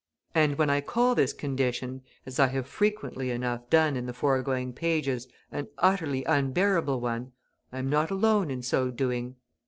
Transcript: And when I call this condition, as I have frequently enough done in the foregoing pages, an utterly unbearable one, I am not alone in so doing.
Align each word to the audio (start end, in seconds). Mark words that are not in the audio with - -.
And 0.33 0.57
when 0.57 0.71
I 0.71 0.81
call 0.81 1.13
this 1.13 1.31
condition, 1.31 2.01
as 2.25 2.39
I 2.39 2.47
have 2.47 2.65
frequently 2.65 3.29
enough 3.29 3.69
done 3.69 3.95
in 3.95 4.07
the 4.07 4.15
foregoing 4.15 4.73
pages, 4.73 5.27
an 5.51 5.67
utterly 5.77 6.23
unbearable 6.23 6.99
one, 6.99 7.33
I 7.71 7.77
am 7.77 7.87
not 7.87 8.09
alone 8.09 8.49
in 8.49 8.63
so 8.63 8.89
doing. 8.89 9.35